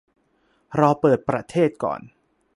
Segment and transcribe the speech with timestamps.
[0.79, 2.01] รอเปิดประเทศก่อน